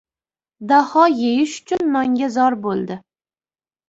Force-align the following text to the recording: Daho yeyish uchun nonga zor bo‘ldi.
Daho 0.69 1.03
yeyish 1.19 1.57
uchun 1.63 1.83
nonga 1.97 2.29
zor 2.37 2.57
bo‘ldi. 2.65 2.99